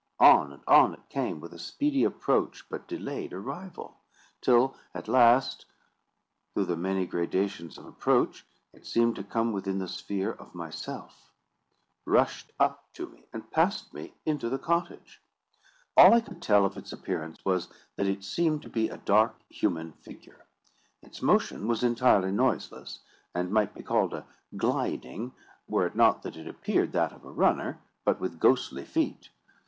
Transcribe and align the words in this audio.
On 0.19 0.51
and 0.51 0.63
on 0.67 0.95
it 0.95 1.09
came, 1.09 1.39
with 1.39 1.53
a 1.53 1.59
speedy 1.59 2.03
approach 2.05 2.67
but 2.69 2.87
delayed 2.87 3.33
arrival; 3.33 3.99
till, 4.41 4.75
at 4.95 5.07
last, 5.07 5.67
through 6.55 6.65
the 6.65 6.75
many 6.75 7.05
gradations 7.05 7.77
of 7.77 7.85
approach, 7.85 8.43
it 8.73 8.83
seemed 8.83 9.15
to 9.17 9.23
come 9.23 9.51
within 9.51 9.77
the 9.77 9.87
sphere 9.87 10.31
of 10.31 10.55
myself, 10.55 11.31
rushed 12.03 12.51
up 12.59 12.91
to 12.93 13.05
me, 13.09 13.27
and 13.31 13.51
passed 13.51 13.93
me 13.93 14.15
into 14.25 14.49
the 14.49 14.57
cottage. 14.57 15.21
All 15.95 16.15
I 16.15 16.21
could 16.21 16.41
tell 16.41 16.65
of 16.65 16.77
its 16.77 16.91
appearance 16.91 17.45
was, 17.45 17.67
that 17.95 18.07
it 18.07 18.23
seemed 18.23 18.63
to 18.63 18.69
be 18.69 18.89
a 18.89 18.97
dark 18.97 19.39
human 19.49 19.91
figure. 19.91 20.47
Its 21.03 21.21
motion 21.21 21.67
was 21.67 21.83
entirely 21.83 22.31
noiseless, 22.31 23.01
and 23.35 23.51
might 23.53 23.75
be 23.75 23.83
called 23.83 24.15
a 24.15 24.25
gliding, 24.57 25.33
were 25.67 25.85
it 25.85 25.95
not 25.95 26.23
that 26.23 26.37
it 26.37 26.47
appeared 26.47 26.91
that 26.93 27.11
of 27.13 27.23
a 27.23 27.29
runner, 27.31 27.77
but 28.03 28.19
with 28.19 28.39
ghostly 28.39 28.83
feet. 28.83 29.29